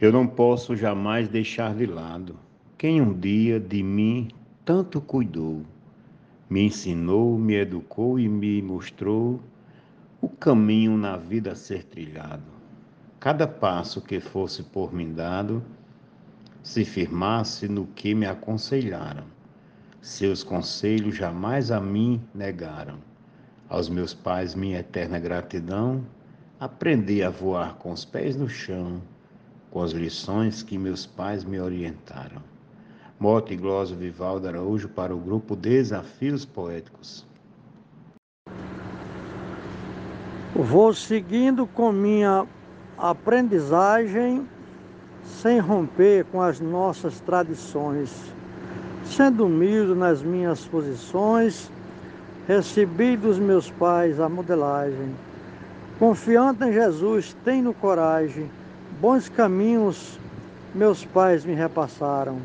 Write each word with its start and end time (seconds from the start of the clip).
Eu 0.00 0.10
não 0.10 0.26
posso 0.26 0.74
jamais 0.74 1.28
deixar 1.28 1.74
de 1.74 1.84
lado 1.84 2.34
quem 2.78 3.02
um 3.02 3.12
dia 3.12 3.60
de 3.60 3.82
mim 3.82 4.30
tanto 4.64 4.98
cuidou, 4.98 5.60
me 6.48 6.62
ensinou, 6.62 7.38
me 7.38 7.54
educou 7.56 8.18
e 8.18 8.26
me 8.26 8.62
mostrou 8.62 9.42
o 10.18 10.26
caminho 10.26 10.96
na 10.96 11.18
vida 11.18 11.52
a 11.52 11.54
ser 11.54 11.84
trilhado. 11.84 12.44
Cada 13.18 13.46
passo 13.46 14.00
que 14.00 14.20
fosse 14.20 14.62
por 14.62 14.90
mim 14.90 15.12
dado, 15.12 15.62
se 16.62 16.82
firmasse 16.82 17.68
no 17.68 17.86
que 17.86 18.14
me 18.14 18.24
aconselharam. 18.24 19.24
Seus 20.00 20.42
conselhos 20.42 21.14
jamais 21.14 21.70
a 21.70 21.78
mim 21.78 22.22
negaram. 22.34 22.96
Aos 23.68 23.90
meus 23.90 24.14
pais 24.14 24.54
minha 24.54 24.78
eterna 24.78 25.18
gratidão, 25.18 26.02
aprendi 26.58 27.22
a 27.22 27.28
voar 27.28 27.74
com 27.74 27.92
os 27.92 28.06
pés 28.06 28.34
no 28.34 28.48
chão, 28.48 29.02
com 29.70 29.82
as 29.82 29.92
lições 29.92 30.62
que 30.62 30.76
meus 30.76 31.06
pais 31.06 31.44
me 31.44 31.60
orientaram. 31.60 32.42
Mote 33.18 33.54
Glósia 33.54 33.96
Vivaldo 33.96 34.48
Araújo 34.48 34.88
para 34.88 35.14
o 35.14 35.18
grupo 35.18 35.54
Desafios 35.54 36.44
Poéticos. 36.44 37.26
Vou 40.54 40.92
seguindo 40.92 41.66
com 41.66 41.92
minha 41.92 42.46
aprendizagem 42.98 44.46
sem 45.24 45.58
romper 45.58 46.24
com 46.26 46.42
as 46.42 46.60
nossas 46.60 47.20
tradições, 47.20 48.10
sendo 49.04 49.46
humilde 49.46 49.94
nas 49.94 50.22
minhas 50.22 50.66
posições, 50.66 51.70
recebi 52.48 53.16
dos 53.16 53.38
meus 53.38 53.70
pais 53.70 54.18
a 54.18 54.28
modelagem. 54.28 55.14
Confiante 55.98 56.64
em 56.64 56.72
Jesus, 56.72 57.36
tenho 57.44 57.72
coragem, 57.74 58.50
bons 59.00 59.30
caminhos 59.30 60.18
meus 60.74 61.04
pais 61.06 61.44
me 61.44 61.54
repassaram. 61.54 62.36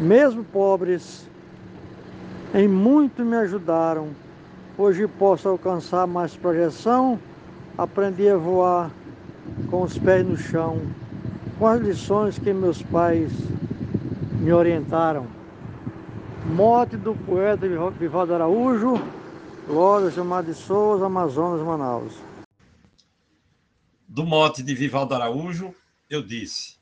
Mesmo 0.00 0.42
pobres, 0.42 1.28
em 2.52 2.66
muito 2.66 3.24
me 3.24 3.36
ajudaram. 3.36 4.08
Hoje 4.76 5.06
posso 5.06 5.48
alcançar 5.48 6.06
mais 6.06 6.34
projeção, 6.36 7.18
aprendi 7.76 8.28
a 8.28 8.36
voar 8.36 8.90
com 9.70 9.82
os 9.82 9.96
pés 9.96 10.26
no 10.26 10.36
chão, 10.36 10.80
com 11.58 11.66
as 11.66 11.80
lições 11.80 12.38
que 12.38 12.52
meus 12.52 12.82
pais 12.82 13.32
me 14.40 14.52
orientaram. 14.52 15.26
Morte 16.54 16.96
do 16.96 17.14
poeta 17.14 17.66
Vivaldo 17.98 18.34
Araújo, 18.34 19.00
Glória 19.68 20.10
Gilmar 20.10 20.42
de 20.42 20.54
Souza, 20.54 21.06
Amazonas, 21.06 21.64
Manaus. 21.64 22.28
Do 24.10 24.24
mote 24.24 24.62
de 24.62 24.74
Vivaldo 24.74 25.14
Araújo, 25.14 25.74
eu 26.08 26.22
disse: 26.22 26.78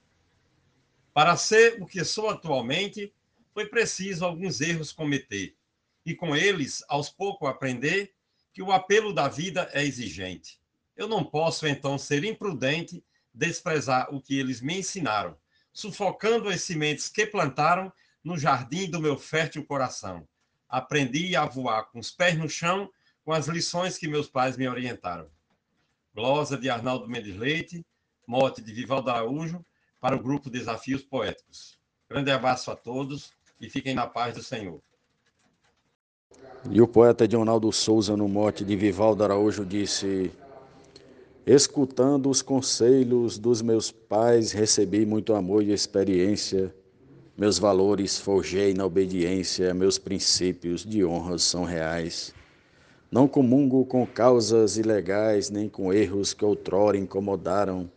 Para 1.13 1.37
ser 1.37 1.83
o 1.83 1.85
que 1.85 2.05
sou 2.05 2.31
atualmente, 2.31 3.13
foi 3.53 3.67
preciso 3.67 4.25
alguns 4.25 4.61
erros 4.61 4.93
cometer, 4.93 5.57
e 6.05 6.15
com 6.15 6.37
eles, 6.37 6.85
aos 6.89 7.11
poucos, 7.11 7.49
aprender 7.49 8.15
que 8.53 8.63
o 8.63 8.71
apelo 8.71 9.13
da 9.13 9.27
vida 9.27 9.69
é 9.73 9.85
exigente. 9.85 10.61
Eu 10.97 11.09
não 11.09 11.25
posso, 11.25 11.67
então, 11.67 11.99
ser 11.99 12.23
imprudente, 12.23 13.05
desprezar 13.35 14.15
o 14.15 14.23
que 14.23 14.39
eles 14.39 14.61
me 14.61 14.79
ensinaram, 14.79 15.37
sufocando 15.73 16.49
as 16.49 16.63
sementes 16.63 17.09
que 17.09 17.27
plantaram 17.27 17.93
no 18.23 18.39
jardim 18.39 18.89
do 18.89 19.01
meu 19.01 19.19
fértil 19.19 19.67
coração. 19.67 20.29
Aprendi 20.69 21.35
a 21.35 21.45
voar 21.45 21.91
com 21.91 21.99
os 21.99 22.13
pés 22.13 22.39
no 22.39 22.49
chão, 22.49 22.89
com 23.25 23.33
as 23.33 23.49
lições 23.49 23.99
que 23.99 24.07
meus 24.07 24.29
pais 24.29 24.57
me 24.57 24.69
orientaram. 24.69 25.29
Glosa 26.17 26.57
de 26.57 26.71
Arnaldo 26.71 27.07
Mendes 27.07 27.37
Leite, 27.37 27.85
mote 28.27 28.63
de 28.63 28.73
Vivaldo 28.73 29.11
Araújo, 29.11 29.63
para 30.01 30.17
o 30.17 30.23
grupo 30.23 30.49
Desafios 30.49 31.03
Poéticos. 31.03 31.79
Grande 32.09 32.31
abraço 32.31 32.71
a 32.71 32.75
todos 32.75 33.33
e 33.61 33.69
fiquem 33.69 33.95
na 33.95 34.07
paz 34.07 34.35
do 34.35 34.43
Senhor. 34.43 34.81
E 36.71 36.81
o 36.81 36.89
poeta 36.89 37.29
Dionaldo 37.29 37.71
Souza, 37.71 38.17
no 38.17 38.27
mote 38.29 38.65
de 38.65 38.75
Vivaldo 38.75 39.25
Araújo, 39.25 39.63
disse: 39.63 40.33
Escutando 41.45 42.31
os 42.31 42.41
conselhos 42.41 43.39
dos 43.39 43.61
meus 43.61 43.91
pais, 43.91 44.53
recebi 44.53 45.05
muito 45.05 45.35
amor 45.35 45.63
e 45.63 45.71
experiência. 45.71 46.75
Meus 47.37 47.59
valores 47.59 48.19
forjei 48.19 48.73
na 48.73 48.87
obediência, 48.87 49.75
meus 49.75 49.99
princípios 49.99 50.83
de 50.83 51.05
honra 51.05 51.37
são 51.37 51.65
reais. 51.65 52.33
Não 53.17 53.27
comungo 53.27 53.83
com 53.87 54.07
causas 54.07 54.77
ilegais, 54.77 55.49
nem 55.49 55.71
com 55.71 55.91
erros 55.91 56.35
que 56.35 56.45
outrora 56.45 56.99
incomodaram. 56.99 57.91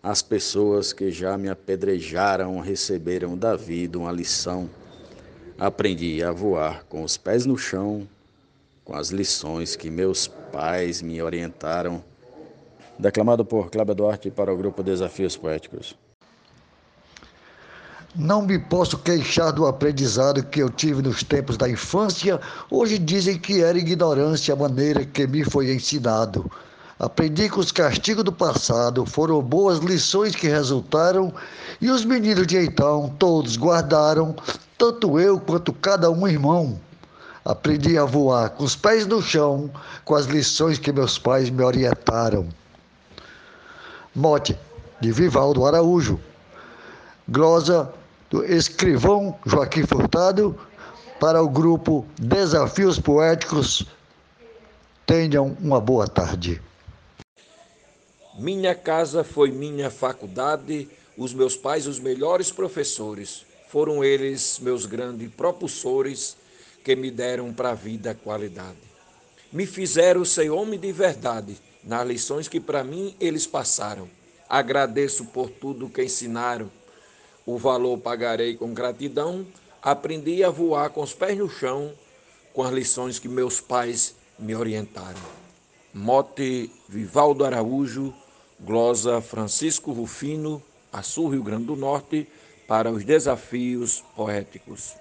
As 0.00 0.22
pessoas 0.22 0.92
que 0.92 1.10
já 1.10 1.36
me 1.36 1.48
apedrejaram 1.48 2.60
receberam 2.60 3.36
da 3.36 3.56
vida 3.56 3.98
uma 3.98 4.12
lição. 4.12 4.70
Aprendi 5.58 6.22
a 6.22 6.30
voar 6.30 6.84
com 6.84 7.02
os 7.02 7.16
pés 7.16 7.44
no 7.44 7.58
chão, 7.58 8.06
com 8.84 8.94
as 8.94 9.08
lições 9.08 9.74
que 9.74 9.90
meus 9.90 10.28
pais 10.28 11.02
me 11.02 11.20
orientaram. 11.20 12.00
Declamado 12.96 13.44
por 13.44 13.72
Cláudio 13.72 13.96
Duarte 13.96 14.30
para 14.30 14.54
o 14.54 14.56
grupo 14.56 14.84
Desafios 14.84 15.36
Poéticos. 15.36 15.96
Não 18.16 18.42
me 18.42 18.60
posso 18.60 18.96
queixar 18.98 19.52
do 19.52 19.66
aprendizado 19.66 20.40
que 20.44 20.62
eu 20.62 20.70
tive 20.70 21.02
nos 21.02 21.24
tempos 21.24 21.56
da 21.56 21.68
infância. 21.68 22.40
Hoje 22.70 22.96
dizem 22.96 23.36
que 23.36 23.60
era 23.60 23.76
ignorância 23.76 24.54
a 24.54 24.56
maneira 24.56 25.04
que 25.04 25.26
me 25.26 25.42
foi 25.42 25.74
ensinado. 25.74 26.48
Aprendi 26.96 27.50
que 27.50 27.58
os 27.58 27.72
castigos 27.72 28.22
do 28.22 28.30
passado 28.30 29.04
foram 29.04 29.42
boas 29.42 29.80
lições 29.80 30.36
que 30.36 30.46
resultaram, 30.46 31.34
e 31.80 31.90
os 31.90 32.04
meninos 32.04 32.46
de 32.46 32.56
então 32.56 33.12
todos 33.18 33.56
guardaram, 33.56 34.36
tanto 34.78 35.18
eu 35.18 35.40
quanto 35.40 35.72
cada 35.72 36.08
um 36.08 36.28
irmão. 36.28 36.78
Aprendi 37.44 37.98
a 37.98 38.04
voar 38.04 38.50
com 38.50 38.62
os 38.62 38.76
pés 38.76 39.08
no 39.08 39.20
chão, 39.20 39.68
com 40.04 40.14
as 40.14 40.26
lições 40.26 40.78
que 40.78 40.92
meus 40.92 41.18
pais 41.18 41.50
me 41.50 41.64
orientaram. 41.64 42.46
Mote 44.14 44.56
de 45.00 45.10
Vivaldo 45.10 45.66
Araújo. 45.66 46.20
Glosa 47.28 47.92
do 48.30 48.44
escrivão 48.44 49.38
Joaquim 49.46 49.86
Furtado 49.86 50.58
para 51.20 51.42
o 51.42 51.48
grupo 51.48 52.06
Desafios 52.18 52.98
Poéticos. 52.98 53.86
Tenham 55.06 55.56
uma 55.60 55.80
boa 55.80 56.08
tarde. 56.08 56.60
Minha 58.38 58.74
casa 58.74 59.22
foi 59.22 59.50
minha 59.52 59.90
faculdade, 59.90 60.88
os 61.16 61.32
meus 61.32 61.56
pais 61.56 61.86
os 61.86 62.00
melhores 62.00 62.50
professores. 62.50 63.46
Foram 63.68 64.02
eles 64.02 64.58
meus 64.60 64.86
grandes 64.86 65.30
propulsores 65.32 66.36
que 66.82 66.96
me 66.96 67.10
deram 67.10 67.52
para 67.52 67.70
a 67.70 67.74
vida 67.74 68.14
qualidade. 68.14 68.78
Me 69.52 69.66
fizeram 69.66 70.24
ser 70.24 70.50
homem 70.50 70.78
de 70.78 70.90
verdade 70.90 71.56
nas 71.84 72.06
lições 72.06 72.48
que 72.48 72.58
para 72.58 72.82
mim 72.82 73.14
eles 73.20 73.46
passaram. 73.46 74.08
Agradeço 74.48 75.26
por 75.26 75.48
tudo 75.48 75.88
que 75.88 76.02
ensinaram. 76.02 76.70
O 77.46 77.58
valor 77.58 77.98
pagarei 77.98 78.56
com 78.56 78.72
gratidão. 78.72 79.46
Aprendi 79.82 80.42
a 80.42 80.50
voar 80.50 80.90
com 80.90 81.02
os 81.02 81.12
pés 81.12 81.36
no 81.36 81.48
chão 81.48 81.94
com 82.54 82.62
as 82.62 82.72
lições 82.72 83.18
que 83.18 83.28
meus 83.28 83.60
pais 83.60 84.14
me 84.38 84.54
orientaram. 84.54 85.20
Mote 85.92 86.70
Vivaldo 86.88 87.44
Araújo 87.44 88.14
Glosa 88.60 89.20
Francisco 89.20 89.92
Rufino, 89.92 90.62
Açu, 90.92 91.28
Rio 91.28 91.42
Grande 91.42 91.64
do 91.64 91.76
Norte, 91.76 92.26
para 92.68 92.90
os 92.90 93.04
desafios 93.04 94.02
poéticos. 94.14 94.94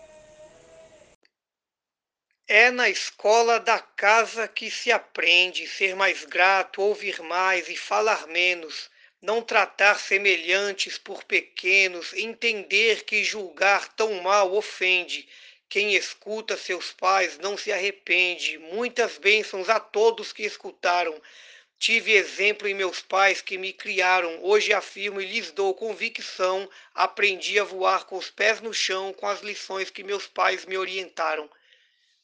É 2.48 2.72
na 2.72 2.90
escola 2.90 3.60
da 3.60 3.80
casa 3.80 4.48
que 4.48 4.70
se 4.70 4.92
aprende 4.92 5.68
ser 5.68 5.96
mais 5.96 6.26
grato, 6.26 6.82
ouvir 6.82 7.22
mais 7.22 7.70
e 7.70 7.78
falar 7.78 8.28
menos, 8.28 8.90
não 9.24 9.42
tratar 9.42 9.98
semelhantes 10.02 10.98
por 10.98 11.24
pequenos, 11.24 12.12
entender 12.12 13.06
que 13.06 13.24
julgar 13.24 13.88
tão 13.94 14.16
mal 14.16 14.54
ofende. 14.54 15.26
Quem 15.70 15.96
escuta 15.96 16.58
seus 16.58 16.92
pais 16.92 17.38
não 17.38 17.58
se 17.58 17.72
arrepende. 17.72 18.58
Muitas 18.58 19.18
bênçãos 19.18 19.70
a 19.70 19.80
todos 19.80 20.34
que 20.34 20.44
escutaram. 20.44 21.20
Tive 21.80 22.12
exemplo 22.12 22.68
em 22.68 22.74
meus 22.74 23.02
pais 23.02 23.42
que 23.42 23.58
me 23.58 23.72
criaram. 23.72 24.44
Hoje 24.44 24.74
afirmo 24.74 25.22
e 25.22 25.26
lhes 25.26 25.54
dou 25.54 25.74
convicção. 25.74 26.70
Aprendi 26.94 27.58
a 27.58 27.64
voar 27.64 28.04
com 28.04 28.18
os 28.18 28.30
pés 28.30 28.60
no 28.60 28.74
chão 28.74 29.14
com 29.14 29.26
as 29.26 29.40
lições 29.40 29.90
que 29.90 30.04
meus 30.04 30.28
pais 30.28 30.66
me 30.66 30.78
orientaram. 30.78 31.50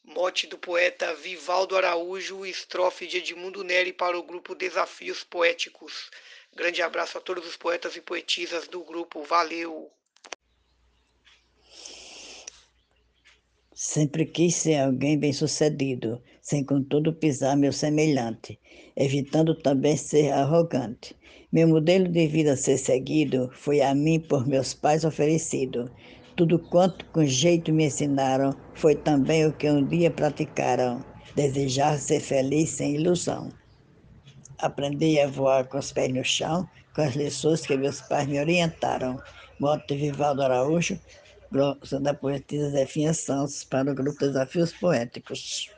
Mote 0.04 0.48
do 0.48 0.58
poeta 0.58 1.14
Vivaldo 1.14 1.78
Araújo, 1.78 2.46
estrofe 2.46 3.08
de 3.08 3.18
Edmundo 3.18 3.64
Neri 3.64 3.94
para 3.94 4.18
o 4.18 4.24
grupo 4.24 4.54
Desafios 4.54 5.24
Poéticos. 5.24 6.10
Grande 6.60 6.82
abraço 6.82 7.18
a 7.18 7.22
todos 7.22 7.48
os 7.48 7.56
poetas 7.56 7.96
e 7.96 8.02
poetisas 8.02 8.68
do 8.68 8.84
grupo. 8.84 9.24
Valeu! 9.24 9.90
Sempre 13.74 14.26
quis 14.26 14.56
ser 14.56 14.76
alguém 14.76 15.18
bem-sucedido, 15.18 16.22
sem 16.42 16.66
contudo 16.66 17.14
pisar 17.14 17.56
meu 17.56 17.72
semelhante, 17.72 18.60
evitando 18.94 19.56
também 19.56 19.96
ser 19.96 20.34
arrogante. 20.34 21.16
Meu 21.50 21.66
modelo 21.66 22.10
de 22.10 22.28
vida 22.28 22.52
a 22.52 22.58
ser 22.58 22.78
seguido 22.78 23.50
foi 23.54 23.80
a 23.80 23.96
mim 23.96 24.20
por 24.20 24.46
meus 24.46 24.74
pais 24.74 25.06
oferecido. 25.06 25.90
Tudo 26.36 26.60
quanto 26.60 27.06
com 27.06 27.24
jeito 27.24 27.72
me 27.72 27.86
ensinaram 27.86 28.54
foi 28.76 28.96
também 28.96 29.46
o 29.46 29.54
que 29.54 29.70
um 29.70 29.88
dia 29.88 30.12
praticaram, 30.12 31.06
desejar 31.38 31.98
ser 31.98 32.20
feliz 32.20 32.72
sem 32.72 32.96
ilusão. 32.96 33.50
Aprendi 34.62 35.20
a 35.20 35.28
voar 35.28 35.66
com 35.66 35.78
os 35.78 35.92
pés 35.92 36.14
no 36.14 36.24
chão, 36.24 36.68
com 36.94 37.02
as 37.02 37.16
lições 37.16 37.66
que 37.66 37.78
meus 37.78 38.02
pais 38.02 38.28
me 38.28 38.40
orientaram. 38.40 39.20
Moto 39.60 39.96
Vivaldo 39.96 40.42
Araújo, 40.42 41.00
da 42.02 42.14
poetisa 42.14 42.70
Zefinha 42.70 43.14
Santos, 43.14 43.64
para 43.64 43.92
o 43.92 43.96
grupo 43.96 44.20
Desafios 44.20 44.74
Poéticos. 44.74 45.70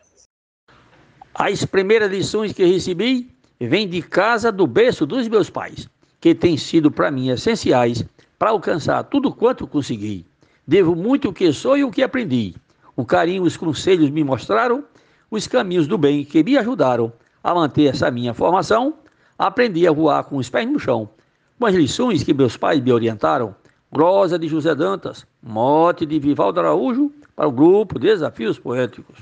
As 1.33 1.63
primeiras 1.65 2.11
lições 2.11 2.53
que 2.53 2.65
recebi 2.65 3.31
vêm 3.59 3.87
de 3.87 4.01
casa 4.01 4.51
do 4.51 4.67
berço 4.67 5.05
dos 5.05 5.27
meus 5.27 5.49
pais, 5.49 5.87
que 6.19 6.35
têm 6.35 6.57
sido 6.57 6.91
para 6.91 7.11
mim 7.11 7.29
essenciais 7.29 8.03
para 8.37 8.49
alcançar 8.49 9.03
tudo 9.03 9.33
quanto 9.33 9.67
consegui. 9.67 10.25
Devo 10.67 10.95
muito 10.95 11.29
o 11.29 11.33
que 11.33 11.53
sou 11.53 11.77
e 11.77 11.83
o 11.83 11.91
que 11.91 12.03
aprendi. 12.03 12.55
O 12.95 13.05
carinho 13.05 13.45
e 13.45 13.47
os 13.47 13.57
conselhos 13.57 14.09
me 14.09 14.23
mostraram 14.23 14.83
os 15.29 15.47
caminhos 15.47 15.87
do 15.87 15.97
bem 15.97 16.25
que 16.25 16.43
me 16.43 16.57
ajudaram 16.57 17.13
a 17.43 17.53
manter 17.53 17.85
essa 17.85 18.11
minha 18.11 18.33
formação. 18.33 18.99
Aprendi 19.38 19.88
a 19.88 19.91
voar 19.91 20.23
com 20.25 20.38
os 20.38 20.49
pés 20.49 20.69
no 20.69 20.79
chão, 20.79 21.09
com 21.57 21.65
as 21.65 21.75
lições 21.75 22.23
que 22.23 22.33
meus 22.33 22.57
pais 22.57 22.81
me 22.81 22.91
orientaram. 22.91 23.55
Glosa 23.91 24.39
de 24.39 24.47
José 24.47 24.73
Dantas, 24.73 25.25
mote 25.41 26.05
de 26.05 26.17
Vivaldo 26.19 26.59
Araújo 26.59 27.11
para 27.35 27.47
o 27.47 27.51
grupo 27.51 27.99
Desafios 27.99 28.57
Poéticos. 28.57 29.19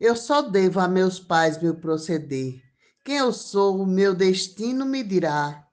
Eu 0.00 0.14
só 0.14 0.42
devo 0.42 0.80
a 0.80 0.88
meus 0.88 1.18
pais 1.18 1.60
meu 1.60 1.74
proceder. 1.74 2.62
Quem 3.04 3.18
eu 3.18 3.32
sou, 3.32 3.80
o 3.80 3.86
meu 3.86 4.14
destino 4.14 4.84
me 4.84 5.02
dirá. 5.02 5.64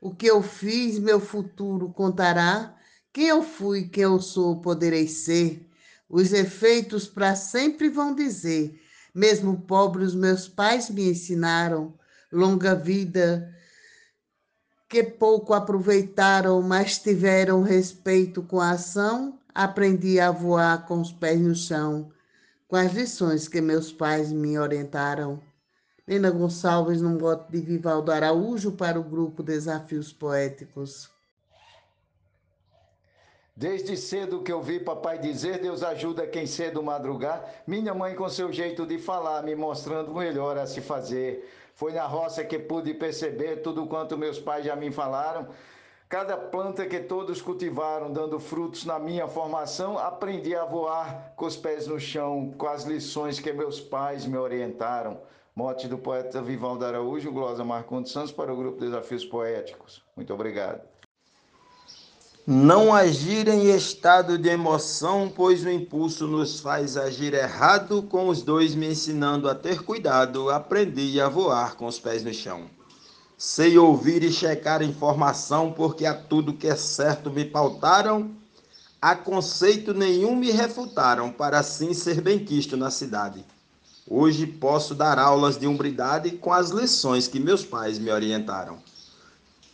O 0.00 0.14
que 0.14 0.26
eu 0.26 0.42
fiz, 0.42 0.98
meu 0.98 1.20
futuro 1.20 1.92
contará. 1.92 2.74
Quem 3.12 3.28
eu 3.28 3.42
fui, 3.42 3.88
quem 3.88 4.04
eu 4.04 4.20
sou, 4.20 4.60
poderei 4.60 5.06
ser. 5.06 5.68
Os 6.08 6.32
efeitos 6.32 7.06
para 7.06 7.34
sempre 7.34 7.88
vão 7.88 8.14
dizer. 8.14 8.80
Mesmo 9.14 9.60
pobres, 9.60 10.14
meus 10.14 10.48
pais 10.48 10.88
me 10.90 11.10
ensinaram. 11.10 11.94
Longa 12.32 12.74
vida, 12.74 13.54
que 14.88 15.02
pouco 15.02 15.52
aproveitaram, 15.52 16.62
mas 16.62 16.98
tiveram 16.98 17.62
respeito 17.62 18.42
com 18.42 18.60
a 18.60 18.70
ação. 18.70 19.38
Aprendi 19.54 20.18
a 20.18 20.30
voar 20.30 20.86
com 20.86 21.00
os 21.00 21.12
pés 21.12 21.40
no 21.40 21.54
chão 21.54 22.10
com 22.72 22.76
as 22.76 22.94
lições 22.94 23.48
que 23.48 23.60
meus 23.60 23.92
pais 23.92 24.32
me 24.32 24.58
orientaram. 24.58 25.38
Nena 26.06 26.30
Gonçalves, 26.30 27.02
num 27.02 27.18
voto 27.18 27.52
de 27.52 27.60
Vivaldo 27.60 28.10
Araújo 28.10 28.72
para 28.72 28.98
o 28.98 29.04
grupo 29.04 29.42
Desafios 29.42 30.10
Poéticos. 30.10 31.11
Desde 33.62 33.96
cedo 33.96 34.42
que 34.42 34.52
eu 34.52 34.60
vi 34.60 34.80
papai 34.80 35.20
dizer, 35.20 35.60
Deus 35.60 35.84
ajuda 35.84 36.26
quem 36.26 36.46
cedo 36.46 36.82
madrugar. 36.82 37.48
Minha 37.64 37.94
mãe 37.94 38.12
com 38.12 38.28
seu 38.28 38.52
jeito 38.52 38.84
de 38.84 38.98
falar, 38.98 39.40
me 39.44 39.54
mostrando 39.54 40.12
melhor 40.12 40.58
a 40.58 40.66
se 40.66 40.80
fazer. 40.80 41.48
Foi 41.76 41.92
na 41.92 42.04
roça 42.04 42.42
que 42.42 42.58
pude 42.58 42.92
perceber 42.92 43.62
tudo 43.62 43.86
quanto 43.86 44.18
meus 44.18 44.36
pais 44.36 44.64
já 44.64 44.74
me 44.74 44.90
falaram. 44.90 45.46
Cada 46.08 46.36
planta 46.36 46.86
que 46.86 46.98
todos 46.98 47.40
cultivaram, 47.40 48.12
dando 48.12 48.40
frutos 48.40 48.84
na 48.84 48.98
minha 48.98 49.28
formação, 49.28 49.96
aprendi 49.96 50.56
a 50.56 50.64
voar 50.64 51.32
com 51.36 51.46
os 51.46 51.56
pés 51.56 51.86
no 51.86 52.00
chão, 52.00 52.52
com 52.58 52.66
as 52.66 52.82
lições 52.82 53.38
que 53.38 53.52
meus 53.52 53.80
pais 53.80 54.26
me 54.26 54.36
orientaram. 54.36 55.20
Mote 55.54 55.86
do 55.86 55.98
poeta 55.98 56.42
Vivaldo 56.42 56.84
Araújo, 56.84 57.30
Glosa 57.30 57.62
Marcondes 57.62 58.10
Santos, 58.10 58.32
para 58.32 58.52
o 58.52 58.56
grupo 58.56 58.80
Desafios 58.80 59.24
Poéticos. 59.24 60.02
Muito 60.16 60.34
obrigado. 60.34 60.91
Não 62.44 62.92
agir 62.92 63.46
em 63.46 63.70
estado 63.70 64.36
de 64.36 64.48
emoção, 64.48 65.32
pois 65.32 65.62
o 65.64 65.70
impulso 65.70 66.26
nos 66.26 66.58
faz 66.58 66.96
agir 66.96 67.34
errado. 67.34 68.02
Com 68.02 68.28
os 68.28 68.42
dois 68.42 68.74
me 68.74 68.88
ensinando 68.88 69.48
a 69.48 69.54
ter 69.54 69.84
cuidado, 69.84 70.50
aprendi 70.50 71.20
a 71.20 71.28
voar 71.28 71.76
com 71.76 71.86
os 71.86 72.00
pés 72.00 72.24
no 72.24 72.34
chão. 72.34 72.64
Sei 73.38 73.78
ouvir 73.78 74.24
e 74.24 74.32
checar 74.32 74.82
informação, 74.82 75.72
porque 75.72 76.04
a 76.04 76.14
tudo 76.14 76.52
que 76.52 76.66
é 76.66 76.74
certo 76.74 77.30
me 77.30 77.44
pautaram, 77.44 78.32
a 79.00 79.14
conceito 79.14 79.94
nenhum 79.94 80.34
me 80.34 80.50
refutaram, 80.50 81.30
para 81.30 81.60
assim 81.60 81.94
ser 81.94 82.20
benquisto 82.20 82.76
na 82.76 82.90
cidade. 82.90 83.44
Hoje 84.04 84.48
posso 84.48 84.96
dar 84.96 85.16
aulas 85.16 85.56
de 85.56 85.68
umbridade 85.68 86.32
com 86.32 86.52
as 86.52 86.70
lições 86.70 87.28
que 87.28 87.38
meus 87.38 87.64
pais 87.64 88.00
me 88.00 88.10
orientaram. 88.10 88.78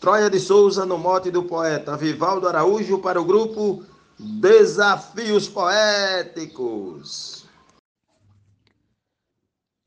Troia 0.01 0.31
de 0.31 0.39
Souza, 0.39 0.87
no 0.87 0.97
mote 0.97 1.29
do 1.29 1.43
poeta 1.43 1.97
Vivaldo 1.97 2.47
Araújo, 2.47 3.01
para 3.01 3.21
o 3.21 3.25
grupo 3.25 3.85
Desafios 4.17 5.49
Poéticos. 5.49 7.45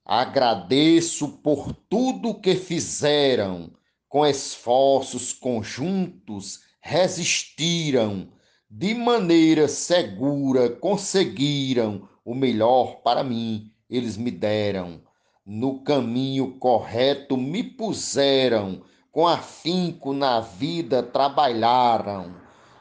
Agradeço 0.06 1.30
por 1.30 1.74
tudo 1.88 2.36
que 2.42 2.56
fizeram, 2.56 3.72
com 4.10 4.25
esforços 4.25 5.31
conjuntos 5.31 6.60
resistiram, 6.81 8.28
de 8.69 8.94
maneira 8.94 9.69
segura 9.69 10.69
conseguiram 10.69 12.10
o 12.25 12.36
melhor 12.36 13.02
para 13.02 13.24
mim, 13.24 13.72
eles 13.90 14.18
me 14.18 14.30
deram. 14.30 15.02
No 15.46 15.81
caminho 15.84 16.58
correto 16.60 17.38
me 17.38 17.63
puseram, 17.63 18.84
com 19.12 19.28
afinco 19.28 20.13
na 20.13 20.40
vida 20.40 21.04
trabalharam, 21.04 22.34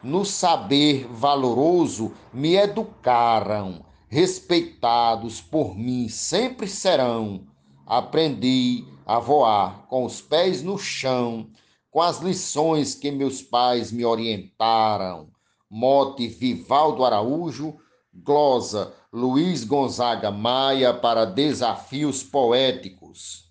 no 0.02 0.24
saber 0.24 1.06
valoroso 1.06 2.12
me 2.32 2.56
educaram 2.56 3.84
respeitados 4.10 5.40
por 5.40 5.78
mim 5.78 6.08
sempre 6.08 6.66
serão. 6.66 7.46
Aprendi 7.86 8.84
a 9.06 9.20
voar 9.20 9.86
com 9.86 10.04
os 10.04 10.20
pés 10.20 10.62
no 10.62 10.76
chão, 10.76 11.48
com 11.90 12.02
as 12.02 12.18
lições 12.18 12.94
que 12.94 13.10
meus 13.10 13.40
pais 13.40 13.92
me 13.92 14.04
orientaram. 14.04 15.28
Mote 15.70 16.26
Vivaldo 16.26 17.04
Araújo, 17.04 17.76
glosa 18.12 18.92
Luiz 19.12 19.62
Gonzaga 19.64 20.30
Maia 20.30 20.92
para 20.92 21.24
Desafios 21.24 22.22
Poéticos. 22.22 23.49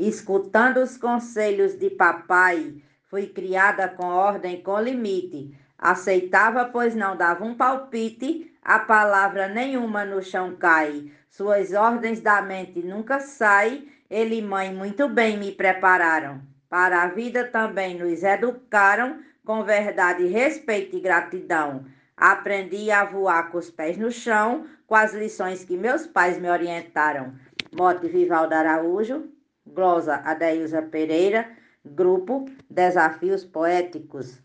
Escutando 0.00 0.78
os 0.78 0.96
conselhos 0.96 1.78
de 1.78 1.90
papai, 1.90 2.74
fui 3.08 3.26
criada 3.26 3.86
com 3.86 4.06
ordem 4.06 4.62
com 4.62 4.80
limite. 4.80 5.54
Aceitava, 5.78 6.64
pois 6.64 6.94
não 6.94 7.16
dava 7.16 7.44
um 7.44 7.54
palpite 7.54 8.50
a 8.62 8.78
palavra 8.78 9.48
nenhuma 9.48 10.04
no 10.04 10.22
chão 10.22 10.54
cai, 10.54 11.10
suas 11.30 11.72
ordens 11.72 12.20
da 12.20 12.42
mente 12.42 12.82
nunca 12.82 13.18
sai. 13.18 13.84
Ele 14.08 14.36
e 14.36 14.42
mãe 14.42 14.72
muito 14.74 15.08
bem 15.08 15.38
me 15.38 15.52
prepararam. 15.52 16.42
Para 16.68 17.02
a 17.02 17.08
vida 17.08 17.44
também 17.44 17.98
nos 17.98 18.22
educaram 18.22 19.20
com 19.44 19.64
verdade, 19.64 20.26
respeito 20.26 20.96
e 20.96 21.00
gratidão. 21.00 21.84
Aprendi 22.16 22.90
a 22.90 23.04
voar 23.04 23.50
com 23.50 23.58
os 23.58 23.70
pés 23.70 23.96
no 23.96 24.10
chão, 24.10 24.66
com 24.86 24.94
as 24.94 25.14
lições 25.14 25.64
que 25.64 25.76
meus 25.76 26.06
pais 26.06 26.38
me 26.38 26.48
orientaram. 26.48 27.34
Mote 27.72 28.08
Vivaldo 28.08 28.54
Araújo, 28.54 29.30
glosa 29.70 30.16
Adeilza 30.24 30.82
Pereira, 30.82 31.56
grupo 31.84 32.44
Desafios 32.68 33.44
Poéticos. 33.44 34.38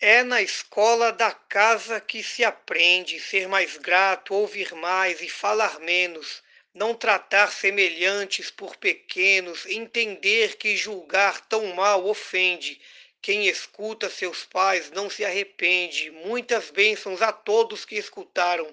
É 0.00 0.22
na 0.22 0.42
escola 0.42 1.12
da 1.12 1.32
casa 1.32 2.00
que 2.00 2.22
se 2.22 2.44
aprende 2.44 3.18
ser 3.20 3.48
mais 3.48 3.78
grato, 3.78 4.34
ouvir 4.34 4.74
mais 4.74 5.20
e 5.22 5.28
falar 5.28 5.78
menos, 5.80 6.42
não 6.74 6.94
tratar 6.94 7.50
semelhantes 7.50 8.50
por 8.50 8.76
pequenos, 8.76 9.64
entender 9.66 10.56
que 10.56 10.76
julgar 10.76 11.40
tão 11.46 11.74
mal 11.74 12.06
ofende. 12.06 12.80
Quem 13.22 13.48
escuta 13.48 14.10
seus 14.10 14.44
pais 14.44 14.90
não 14.90 15.08
se 15.08 15.24
arrepende. 15.24 16.10
Muitas 16.10 16.70
bênçãos 16.70 17.22
a 17.22 17.32
todos 17.32 17.84
que 17.84 17.96
escutaram. 17.96 18.72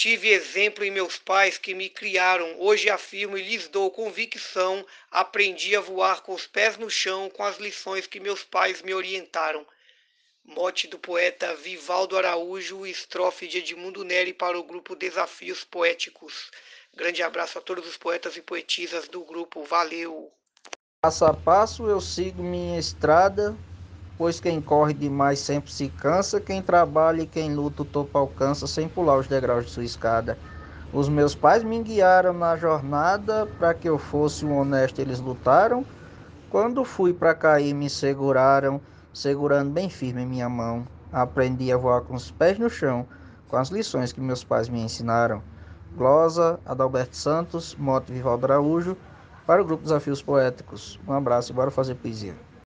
Tive 0.00 0.30
exemplo 0.30 0.82
em 0.82 0.90
meus 0.90 1.18
pais 1.18 1.58
que 1.58 1.74
me 1.74 1.90
criaram. 1.90 2.58
Hoje 2.58 2.88
afirmo 2.88 3.36
e 3.36 3.42
lhes 3.42 3.68
dou 3.68 3.90
convicção. 3.90 4.82
Aprendi 5.10 5.76
a 5.76 5.80
voar 5.82 6.22
com 6.22 6.32
os 6.32 6.46
pés 6.46 6.78
no 6.78 6.88
chão 6.88 7.28
com 7.28 7.44
as 7.44 7.58
lições 7.58 8.06
que 8.06 8.18
meus 8.18 8.42
pais 8.42 8.80
me 8.80 8.94
orientaram. 8.94 9.66
Mote 10.42 10.88
do 10.88 10.98
poeta 10.98 11.54
Vivaldo 11.54 12.16
Araújo, 12.16 12.86
estrofe 12.86 13.46
de 13.46 13.58
Edmundo 13.58 14.02
Neri 14.02 14.32
para 14.32 14.58
o 14.58 14.64
grupo 14.64 14.96
Desafios 14.96 15.64
Poéticos. 15.64 16.50
Grande 16.94 17.22
abraço 17.22 17.58
a 17.58 17.60
todos 17.60 17.86
os 17.86 17.98
poetas 17.98 18.38
e 18.38 18.40
poetisas 18.40 19.06
do 19.06 19.22
grupo. 19.22 19.64
Valeu! 19.64 20.32
Passo 21.02 21.26
a 21.26 21.34
passo 21.34 21.86
eu 21.86 22.00
sigo 22.00 22.42
minha 22.42 22.78
estrada, 22.78 23.54
pois 24.20 24.38
quem 24.38 24.60
corre 24.60 24.92
demais 24.92 25.38
sempre 25.38 25.72
se 25.72 25.88
cansa, 25.88 26.38
quem 26.38 26.60
trabalha 26.60 27.22
e 27.22 27.26
quem 27.26 27.54
luta 27.54 27.80
o 27.80 27.86
topo 27.86 28.18
alcança 28.18 28.66
sem 28.66 28.86
pular 28.86 29.16
os 29.16 29.26
degraus 29.26 29.64
de 29.64 29.70
sua 29.70 29.82
escada. 29.82 30.36
Os 30.92 31.08
meus 31.08 31.34
pais 31.34 31.64
me 31.64 31.82
guiaram 31.82 32.34
na 32.34 32.54
jornada, 32.54 33.46
para 33.58 33.72
que 33.72 33.88
eu 33.88 33.96
fosse 33.96 34.44
um 34.44 34.58
honesto 34.58 34.98
eles 34.98 35.20
lutaram. 35.20 35.86
Quando 36.50 36.84
fui 36.84 37.14
para 37.14 37.34
cair 37.34 37.72
me 37.72 37.88
seguraram, 37.88 38.78
segurando 39.10 39.70
bem 39.70 39.88
firme 39.88 40.26
minha 40.26 40.50
mão. 40.50 40.86
Aprendi 41.10 41.72
a 41.72 41.78
voar 41.78 42.02
com 42.02 42.12
os 42.14 42.30
pés 42.30 42.58
no 42.58 42.68
chão, 42.68 43.06
com 43.48 43.56
as 43.56 43.70
lições 43.70 44.12
que 44.12 44.20
meus 44.20 44.44
pais 44.44 44.68
me 44.68 44.82
ensinaram. 44.82 45.42
Glosa, 45.96 46.60
Adalberto 46.66 47.16
Santos, 47.16 47.74
Moto 47.74 48.12
Vivaldo 48.12 48.44
Araújo, 48.44 48.98
para 49.46 49.62
o 49.62 49.64
grupo 49.64 49.84
Desafios 49.84 50.22
Poéticos. 50.22 51.00
Um 51.08 51.14
abraço 51.14 51.52
e 51.52 51.54
bora 51.54 51.70
fazer 51.70 51.94
poesia. 51.94 52.49